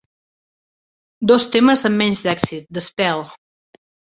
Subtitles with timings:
[1.33, 3.23] Dos temes amb menys d'èxit, "The Spell!"